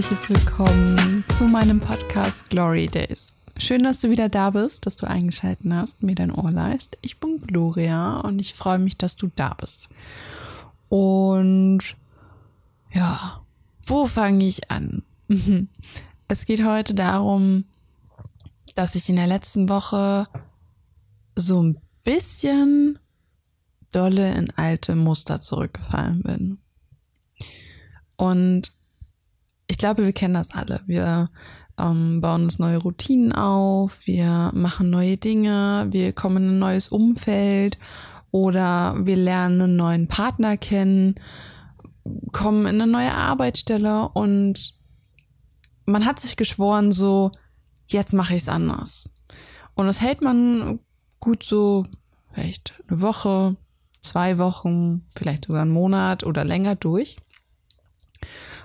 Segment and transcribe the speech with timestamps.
[0.00, 3.34] herzliches Willkommen zu meinem Podcast Glory Days.
[3.58, 6.96] Schön, dass du wieder da bist, dass du eingeschaltet hast, mir dein Ohr leist.
[7.02, 9.90] Ich bin Gloria und ich freue mich, dass du da bist.
[10.88, 11.80] Und
[12.94, 13.42] ja,
[13.84, 15.02] wo fange ich an?
[16.28, 17.64] Es geht heute darum,
[18.76, 20.28] dass ich in der letzten Woche
[21.34, 22.98] so ein bisschen
[23.92, 26.58] dolle in alte Muster zurückgefallen bin.
[28.16, 28.79] Und
[29.70, 30.80] ich glaube, wir kennen das alle.
[30.86, 31.30] Wir
[31.78, 36.88] ähm, bauen uns neue Routinen auf, wir machen neue Dinge, wir kommen in ein neues
[36.88, 37.78] Umfeld
[38.32, 41.14] oder wir lernen einen neuen Partner kennen,
[42.32, 44.74] kommen in eine neue Arbeitsstelle und
[45.86, 47.30] man hat sich geschworen, so,
[47.86, 49.10] jetzt mache ich es anders.
[49.74, 50.80] Und das hält man
[51.20, 51.86] gut so,
[52.32, 53.56] vielleicht eine Woche,
[54.00, 57.18] zwei Wochen, vielleicht sogar einen Monat oder länger durch.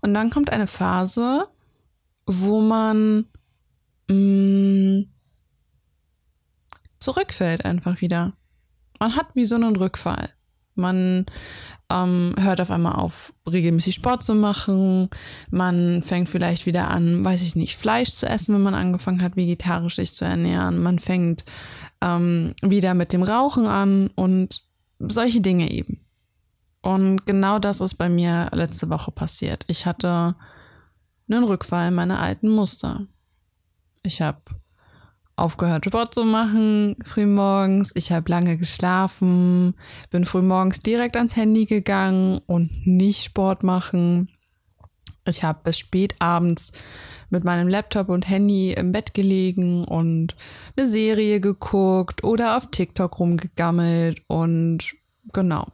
[0.00, 1.42] Und dann kommt eine Phase,
[2.26, 3.26] wo man
[4.08, 5.08] mh, mm,
[6.98, 8.32] zurückfällt einfach wieder.
[8.98, 10.30] Man hat wie so einen Rückfall.
[10.74, 11.26] Man
[11.90, 15.08] ähm, hört auf einmal auf, regelmäßig Sport zu machen.
[15.50, 19.36] Man fängt vielleicht wieder an, weiß ich nicht, Fleisch zu essen, wenn man angefangen hat,
[19.36, 20.80] vegetarisch sich zu ernähren.
[20.80, 21.44] Man fängt
[22.00, 24.62] ähm, wieder mit dem Rauchen an und
[25.00, 26.00] solche Dinge eben.
[26.88, 29.66] Und genau das ist bei mir letzte Woche passiert.
[29.68, 30.36] Ich hatte
[31.30, 33.06] einen Rückfall in meine alten Muster.
[34.02, 34.40] Ich habe
[35.36, 37.90] aufgehört, Sport zu machen, frühmorgens.
[37.94, 39.74] Ich habe lange geschlafen,
[40.08, 44.30] bin frühmorgens direkt ans Handy gegangen und nicht Sport machen.
[45.26, 46.72] Ich habe bis spät abends
[47.28, 50.36] mit meinem Laptop und Handy im Bett gelegen und
[50.74, 54.94] eine Serie geguckt oder auf TikTok rumgegammelt und
[55.34, 55.66] genau.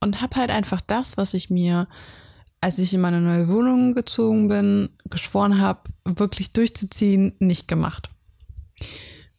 [0.00, 1.86] Und habe halt einfach das, was ich mir,
[2.60, 8.10] als ich in meine neue Wohnung gezogen bin, geschworen habe, wirklich durchzuziehen, nicht gemacht.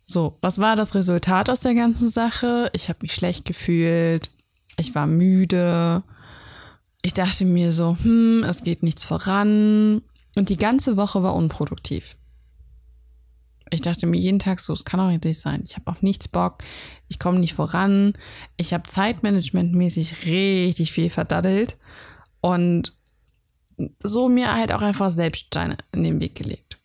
[0.06, 2.70] So, was war das Resultat aus der ganzen Sache?
[2.74, 4.30] Ich habe mich schlecht gefühlt,
[4.78, 6.04] ich war müde,
[7.02, 10.02] ich dachte mir so, hm, es geht nichts voran.
[10.36, 12.16] Und die ganze Woche war unproduktiv.
[13.74, 15.64] Ich dachte mir jeden Tag so, es kann auch nicht sein.
[15.66, 16.64] Ich habe auf nichts Bock,
[17.08, 18.14] ich komme nicht voran.
[18.58, 21.78] Ich habe zeitmanagementmäßig richtig viel verdaddelt
[22.42, 22.94] und
[24.04, 26.78] so mir halt auch einfach Selbststeine in den Weg gelegt.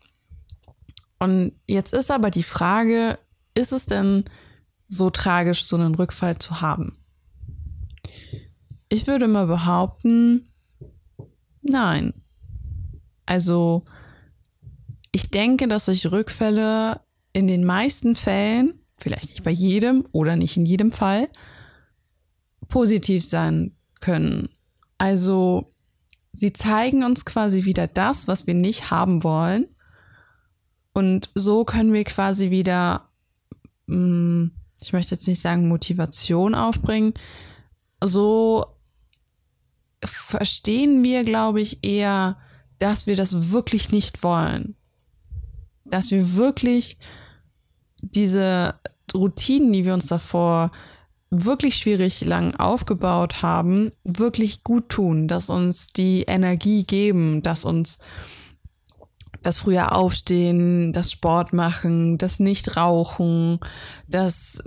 [1.18, 3.18] Und jetzt ist aber die Frage,
[3.54, 4.24] ist es denn
[4.88, 6.92] so tragisch, so einen Rückfall zu haben?
[8.88, 10.52] Ich würde mal behaupten,
[11.62, 12.14] nein.
[13.24, 13.84] Also,
[15.16, 17.00] ich denke, dass solche Rückfälle
[17.32, 21.30] in den meisten Fällen, vielleicht nicht bei jedem oder nicht in jedem Fall,
[22.68, 24.50] positiv sein können.
[24.98, 25.72] Also,
[26.34, 29.68] sie zeigen uns quasi wieder das, was wir nicht haben wollen.
[30.92, 33.08] Und so können wir quasi wieder,
[33.88, 34.50] hm,
[34.82, 37.14] ich möchte jetzt nicht sagen Motivation aufbringen,
[38.04, 38.66] so
[40.04, 42.36] verstehen wir, glaube ich, eher,
[42.78, 44.75] dass wir das wirklich nicht wollen.
[45.90, 46.98] Dass wir wirklich
[48.00, 48.74] diese
[49.14, 50.70] Routinen, die wir uns davor
[51.30, 57.98] wirklich schwierig lang aufgebaut haben, wirklich gut tun, dass uns die Energie geben, dass uns
[59.42, 63.60] das frühe Aufstehen, das Sport machen, das Nicht-Rauchen,
[64.08, 64.62] das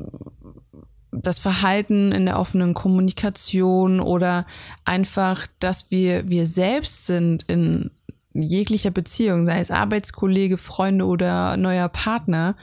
[1.12, 4.46] das Verhalten in der offenen Kommunikation oder
[4.86, 7.92] einfach, dass wir wir selbst sind in
[8.34, 12.56] jeglicher Beziehung, sei es Arbeitskollege, Freunde oder neuer Partner,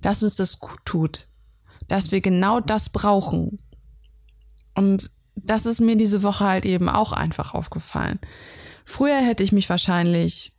[0.00, 1.28] dass uns das gut tut,
[1.88, 3.58] dass wir genau das brauchen.
[4.74, 8.18] Und das ist mir diese Woche halt eben auch einfach aufgefallen.
[8.84, 10.52] Früher hätte ich mich wahrscheinlich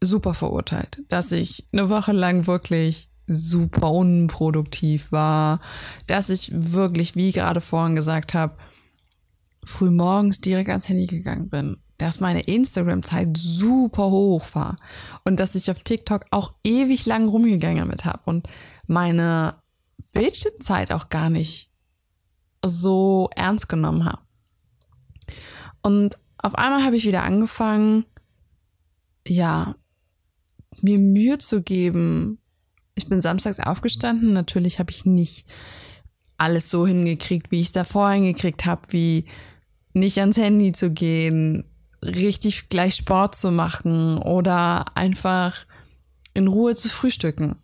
[0.00, 5.60] super verurteilt, dass ich eine Woche lang wirklich super unproduktiv war,
[6.06, 8.56] dass ich wirklich, wie gerade vorhin gesagt habe,
[9.62, 14.76] früh morgens direkt ans Handy gegangen bin, dass meine Instagram-Zeit super hoch war
[15.24, 18.48] und dass ich auf TikTok auch ewig lang rumgegangen mit habe und
[18.86, 19.56] meine
[20.14, 21.70] Bildschirmzeit auch gar nicht
[22.64, 24.22] so ernst genommen habe.
[25.82, 28.06] Und auf einmal habe ich wieder angefangen,
[29.26, 29.74] ja,
[30.82, 32.38] mir Mühe zu geben,
[32.94, 34.32] ich bin samstags aufgestanden.
[34.32, 35.46] Natürlich habe ich nicht
[36.36, 39.26] alles so hingekriegt, wie ich es davor hingekriegt habe, wie
[39.92, 41.69] nicht ans Handy zu gehen,
[42.04, 45.66] richtig gleich Sport zu machen oder einfach
[46.34, 47.56] in Ruhe zu frühstücken.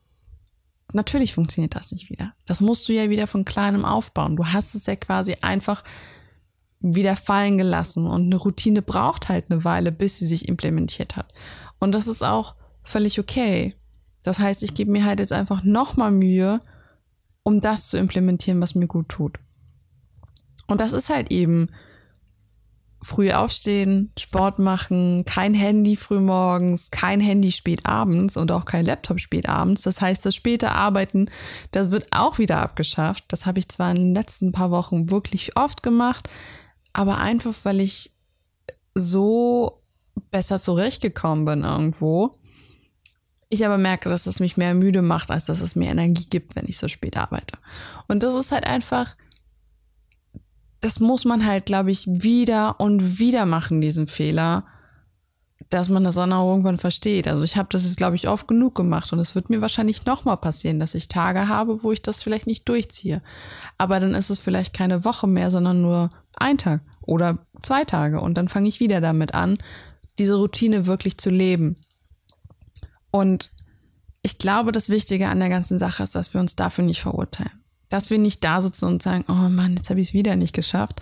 [0.92, 2.32] Natürlich funktioniert das nicht wieder.
[2.46, 4.36] Das musst du ja wieder von kleinem aufbauen.
[4.36, 5.82] Du hast es ja quasi einfach
[6.80, 11.32] wieder fallen gelassen und eine Routine braucht halt eine Weile, bis sie sich implementiert hat.
[11.78, 13.74] Und das ist auch völlig okay.
[14.22, 16.60] Das heißt, ich gebe mir halt jetzt einfach nochmal Mühe,
[17.42, 19.38] um das zu implementieren, was mir gut tut.
[20.66, 21.68] Und das ist halt eben
[23.06, 28.84] früh aufstehen, Sport machen, kein Handy früh morgens, kein Handy spät abends und auch kein
[28.84, 29.82] Laptop spät abends.
[29.82, 31.30] Das heißt, das späte Arbeiten,
[31.70, 33.22] das wird auch wieder abgeschafft.
[33.28, 36.28] Das habe ich zwar in den letzten paar Wochen wirklich oft gemacht,
[36.92, 38.10] aber einfach, weil ich
[38.92, 39.84] so
[40.32, 42.32] besser zurechtgekommen bin irgendwo.
[43.50, 46.56] Ich aber merke, dass es mich mehr müde macht, als dass es mir Energie gibt,
[46.56, 47.56] wenn ich so spät arbeite.
[48.08, 49.14] Und das ist halt einfach,
[50.80, 54.64] das muss man halt, glaube ich, wieder und wieder machen, diesen Fehler,
[55.70, 57.26] dass man das dann auch irgendwann versteht.
[57.26, 60.04] Also ich habe das jetzt, glaube ich, oft genug gemacht und es wird mir wahrscheinlich
[60.04, 63.22] nochmal passieren, dass ich Tage habe, wo ich das vielleicht nicht durchziehe.
[63.78, 68.20] Aber dann ist es vielleicht keine Woche mehr, sondern nur ein Tag oder zwei Tage
[68.20, 69.58] und dann fange ich wieder damit an,
[70.18, 71.76] diese Routine wirklich zu leben.
[73.10, 73.50] Und
[74.22, 77.65] ich glaube, das Wichtige an der ganzen Sache ist, dass wir uns dafür nicht verurteilen
[77.88, 80.54] dass wir nicht da sitzen und sagen, oh Mann, jetzt habe ich es wieder nicht
[80.54, 81.00] geschafft,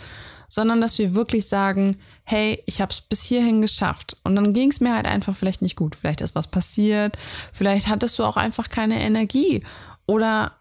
[0.49, 4.17] sondern dass wir wirklich sagen, hey, ich habe es bis hierhin geschafft.
[4.23, 5.95] Und dann ging es mir halt einfach vielleicht nicht gut.
[5.95, 7.17] Vielleicht ist was passiert,
[7.53, 9.65] vielleicht hattest du auch einfach keine Energie
[10.07, 10.53] oder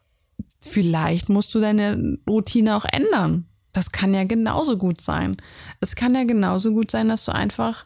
[0.60, 3.46] vielleicht musst du deine Routine auch ändern.
[3.74, 5.38] Das kann ja genauso gut sein.
[5.80, 7.86] Es kann ja genauso gut sein, dass du einfach,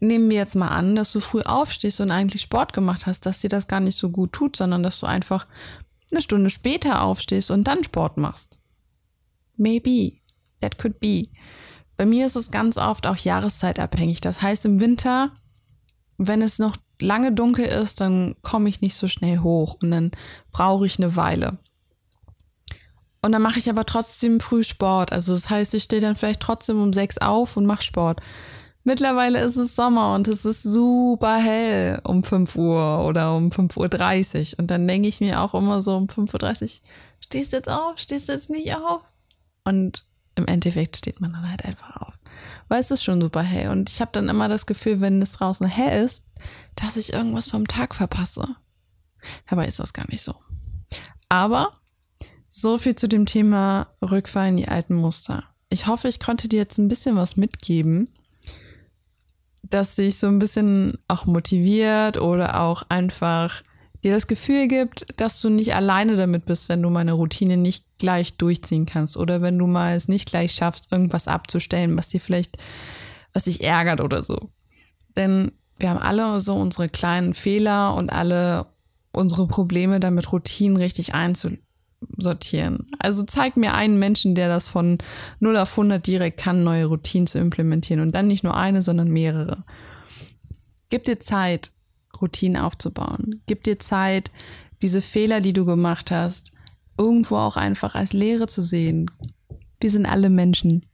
[0.00, 3.40] nehmen wir jetzt mal an, dass du früh aufstehst und eigentlich Sport gemacht hast, dass
[3.40, 5.46] dir das gar nicht so gut tut, sondern dass du einfach
[6.10, 8.58] eine Stunde später aufstehst und dann Sport machst.
[9.56, 10.18] Maybe.
[10.60, 11.28] That could be.
[11.96, 14.20] Bei mir ist es ganz oft auch jahreszeitabhängig.
[14.20, 15.32] Das heißt, im Winter,
[16.18, 20.10] wenn es noch lange dunkel ist, dann komme ich nicht so schnell hoch und dann
[20.52, 21.58] brauche ich eine Weile.
[23.22, 25.12] Und dann mache ich aber trotzdem früh Sport.
[25.12, 28.20] Also das heißt, ich stehe dann vielleicht trotzdem um sechs auf und mache Sport.
[28.90, 34.54] Mittlerweile ist es Sommer und es ist super hell um 5 Uhr oder um 5.30
[34.54, 34.58] Uhr.
[34.58, 36.68] Und dann denke ich mir auch immer so um 5.30 Uhr,
[37.20, 39.02] stehst du jetzt auf, stehst du jetzt nicht auf?
[39.62, 40.02] Und
[40.34, 42.14] im Endeffekt steht man dann halt einfach auf.
[42.66, 43.70] Weil es ist schon super hell.
[43.70, 46.26] Und ich habe dann immer das Gefühl, wenn es draußen hell ist,
[46.74, 48.56] dass ich irgendwas vom Tag verpasse.
[49.48, 50.34] Dabei ist das gar nicht so.
[51.28, 51.70] Aber
[52.50, 55.44] so viel zu dem Thema Rückfall in die alten Muster.
[55.68, 58.08] Ich hoffe, ich konnte dir jetzt ein bisschen was mitgeben
[59.70, 63.62] das sich so ein bisschen auch motiviert oder auch einfach
[64.02, 67.56] dir das Gefühl gibt, dass du nicht alleine damit bist, wenn du mal eine Routine
[67.56, 72.08] nicht gleich durchziehen kannst oder wenn du mal es nicht gleich schaffst, irgendwas abzustellen, was
[72.08, 72.56] dir vielleicht,
[73.32, 74.50] was dich ärgert oder so.
[75.16, 78.66] Denn wir haben alle so unsere kleinen Fehler und alle
[79.12, 81.69] unsere Probleme damit Routinen richtig einzuleiten
[82.16, 82.86] sortieren.
[82.98, 84.98] Also zeig mir einen Menschen, der das von
[85.40, 89.08] 0 auf 100 direkt kann, neue Routinen zu implementieren und dann nicht nur eine, sondern
[89.08, 89.64] mehrere.
[90.88, 91.70] Gib dir Zeit,
[92.20, 93.42] Routinen aufzubauen.
[93.46, 94.30] Gib dir Zeit,
[94.82, 96.52] diese Fehler, die du gemacht hast,
[96.98, 99.10] irgendwo auch einfach als Lehre zu sehen.
[99.78, 100.84] Wir sind alle Menschen.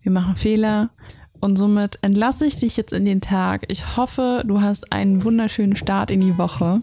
[0.00, 0.90] Wir machen Fehler
[1.40, 3.66] und somit entlasse ich dich jetzt in den Tag.
[3.68, 6.80] Ich hoffe, du hast einen wunderschönen Start in die Woche.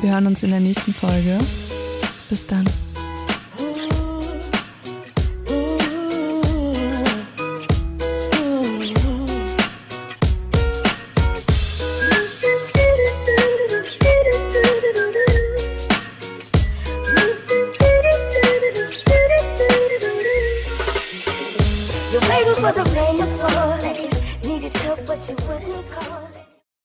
[0.00, 1.38] Wir hören uns in der nächsten Folge.
[2.28, 2.66] Bis dann.